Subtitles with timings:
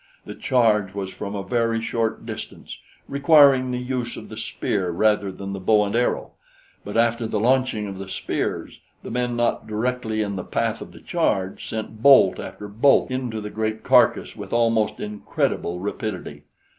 [0.25, 5.31] The charge was from a very short distance, requiring the use of the spear rather
[5.31, 6.31] than the bow and arrow;
[6.83, 10.91] but after the launching of the spears, the men not directly in the path of
[10.91, 16.45] the charge sent bolt after bolt into the great carcass with almost incredible rapidity.